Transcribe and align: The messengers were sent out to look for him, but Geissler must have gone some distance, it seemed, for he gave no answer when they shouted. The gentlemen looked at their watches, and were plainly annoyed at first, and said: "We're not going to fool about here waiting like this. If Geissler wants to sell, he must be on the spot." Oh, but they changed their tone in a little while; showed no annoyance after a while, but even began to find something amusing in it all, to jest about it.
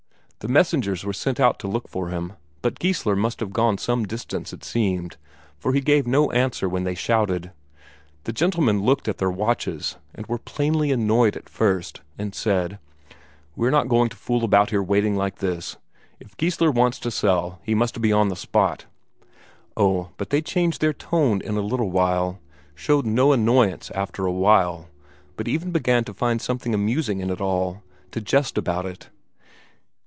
The 0.39 0.47
messengers 0.47 1.03
were 1.03 1.13
sent 1.13 1.39
out 1.39 1.59
to 1.59 1.67
look 1.67 1.87
for 1.87 2.09
him, 2.09 2.33
but 2.63 2.79
Geissler 2.79 3.15
must 3.15 3.41
have 3.41 3.53
gone 3.53 3.77
some 3.77 4.07
distance, 4.07 4.51
it 4.51 4.63
seemed, 4.63 5.17
for 5.59 5.71
he 5.71 5.81
gave 5.81 6.07
no 6.07 6.31
answer 6.31 6.67
when 6.67 6.83
they 6.83 6.95
shouted. 6.95 7.51
The 8.23 8.33
gentlemen 8.33 8.81
looked 8.81 9.07
at 9.07 9.19
their 9.19 9.29
watches, 9.29 9.97
and 10.15 10.25
were 10.25 10.39
plainly 10.39 10.89
annoyed 10.91 11.37
at 11.37 11.47
first, 11.47 12.01
and 12.17 12.33
said: 12.33 12.79
"We're 13.55 13.69
not 13.69 13.87
going 13.87 14.09
to 14.09 14.15
fool 14.17 14.43
about 14.43 14.71
here 14.71 14.81
waiting 14.81 15.15
like 15.15 15.35
this. 15.35 15.77
If 16.19 16.35
Geissler 16.37 16.71
wants 16.71 16.97
to 17.01 17.11
sell, 17.11 17.59
he 17.61 17.75
must 17.75 18.01
be 18.01 18.11
on 18.11 18.29
the 18.29 18.35
spot." 18.35 18.85
Oh, 19.77 20.09
but 20.17 20.31
they 20.31 20.41
changed 20.41 20.81
their 20.81 20.91
tone 20.93 21.41
in 21.41 21.55
a 21.55 21.61
little 21.61 21.91
while; 21.91 22.39
showed 22.73 23.05
no 23.05 23.31
annoyance 23.31 23.91
after 23.91 24.25
a 24.25 24.33
while, 24.33 24.89
but 25.37 25.47
even 25.47 25.69
began 25.71 26.03
to 26.05 26.15
find 26.15 26.41
something 26.41 26.73
amusing 26.73 27.19
in 27.19 27.29
it 27.29 27.41
all, 27.41 27.83
to 28.09 28.19
jest 28.19 28.57
about 28.57 28.87
it. 28.87 29.11